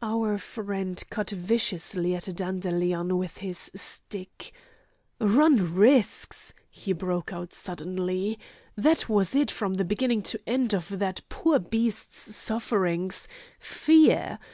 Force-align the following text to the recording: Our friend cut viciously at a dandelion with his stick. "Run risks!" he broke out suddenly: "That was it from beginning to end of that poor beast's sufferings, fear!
Our 0.00 0.38
friend 0.38 1.02
cut 1.10 1.28
viciously 1.28 2.14
at 2.14 2.28
a 2.28 2.32
dandelion 2.32 3.18
with 3.18 3.36
his 3.36 3.70
stick. 3.74 4.54
"Run 5.20 5.74
risks!" 5.74 6.54
he 6.70 6.94
broke 6.94 7.30
out 7.30 7.52
suddenly: 7.52 8.38
"That 8.74 9.06
was 9.10 9.34
it 9.34 9.50
from 9.50 9.74
beginning 9.74 10.22
to 10.32 10.40
end 10.48 10.72
of 10.72 10.98
that 10.98 11.20
poor 11.28 11.58
beast's 11.58 12.34
sufferings, 12.36 13.28
fear! 13.58 14.38